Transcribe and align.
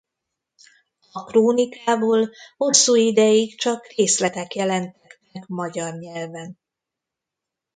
A 1.11 1.23
krónikából 1.23 2.29
hosszú 2.57 2.95
ideig 2.95 3.57
csak 3.57 3.87
részletek 3.87 4.55
jelentek 4.55 5.21
meg 5.33 5.43
magyar 5.47 5.93
nyelven. 5.99 6.57